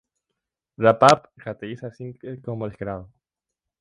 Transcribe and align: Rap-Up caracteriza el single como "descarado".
Rap-Up 0.79 1.31
caracteriza 1.37 1.85
el 1.85 1.93
single 1.93 2.41
como 2.41 2.67
"descarado". 2.67 3.11